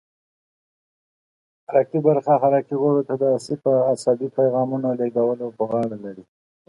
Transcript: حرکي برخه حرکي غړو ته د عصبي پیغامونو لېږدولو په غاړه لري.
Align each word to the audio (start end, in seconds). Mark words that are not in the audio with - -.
حرکي 1.67 1.99
برخه 2.07 2.33
حرکي 2.43 2.75
غړو 2.81 3.01
ته 3.07 3.13
د 3.21 3.23
عصبي 3.91 4.27
پیغامونو 4.37 4.87
لېږدولو 4.99 5.45
په 5.57 5.63
غاړه 5.69 5.97
لري. 6.05 6.23